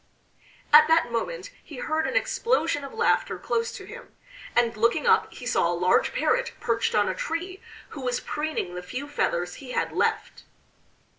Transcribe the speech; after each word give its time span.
At 0.73 0.87
that 0.87 1.11
moment 1.11 1.51
he 1.63 1.75
heard 1.77 2.07
an 2.07 2.15
explosion 2.15 2.83
of 2.83 2.91
laughter 2.91 3.37
close 3.37 3.71
to 3.73 3.85
him, 3.85 4.15
and 4.55 4.75
looking 4.75 5.05
up 5.05 5.31
he 5.31 5.45
saw 5.45 5.71
a 5.71 5.75
large 5.77 6.11
Parrot 6.11 6.53
perched 6.59 6.95
on 6.95 7.07
a 7.07 7.13
tree, 7.13 7.61
who 7.89 8.01
was 8.01 8.19
preening 8.19 8.73
the 8.73 8.81
few 8.81 9.07
feathers 9.07 9.57
he 9.61 9.73
had 9.73 9.91
left. 9.91 10.41